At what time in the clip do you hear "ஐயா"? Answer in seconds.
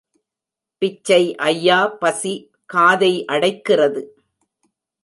1.49-1.79